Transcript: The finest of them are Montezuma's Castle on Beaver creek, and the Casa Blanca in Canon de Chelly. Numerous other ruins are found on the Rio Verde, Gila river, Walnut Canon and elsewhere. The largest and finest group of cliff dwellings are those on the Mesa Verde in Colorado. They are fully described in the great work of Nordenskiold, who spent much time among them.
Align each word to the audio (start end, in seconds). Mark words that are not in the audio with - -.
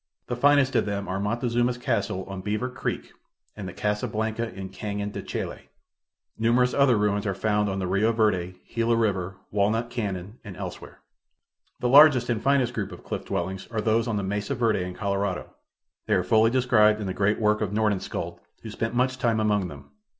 The 0.25 0.35
finest 0.35 0.75
of 0.75 0.87
them 0.87 1.07
are 1.07 1.19
Montezuma's 1.19 1.77
Castle 1.77 2.23
on 2.23 2.41
Beaver 2.41 2.69
creek, 2.71 3.13
and 3.55 3.67
the 3.69 3.73
Casa 3.73 4.07
Blanca 4.07 4.51
in 4.51 4.69
Canon 4.69 5.11
de 5.11 5.21
Chelly. 5.21 5.69
Numerous 6.39 6.73
other 6.73 6.97
ruins 6.97 7.27
are 7.27 7.35
found 7.35 7.69
on 7.69 7.77
the 7.77 7.85
Rio 7.85 8.11
Verde, 8.11 8.55
Gila 8.73 8.95
river, 8.95 9.37
Walnut 9.51 9.91
Canon 9.91 10.39
and 10.43 10.57
elsewhere. 10.57 11.01
The 11.81 11.89
largest 11.89 12.31
and 12.31 12.41
finest 12.41 12.73
group 12.73 12.91
of 12.91 13.03
cliff 13.03 13.25
dwellings 13.25 13.67
are 13.69 13.79
those 13.79 14.07
on 14.07 14.17
the 14.17 14.23
Mesa 14.23 14.55
Verde 14.55 14.83
in 14.83 14.95
Colorado. 14.95 15.53
They 16.07 16.15
are 16.15 16.23
fully 16.23 16.49
described 16.49 16.99
in 16.99 17.05
the 17.05 17.13
great 17.13 17.39
work 17.39 17.61
of 17.61 17.69
Nordenskiold, 17.71 18.39
who 18.63 18.71
spent 18.71 18.95
much 18.95 19.19
time 19.19 19.39
among 19.39 19.67
them. 19.67 19.91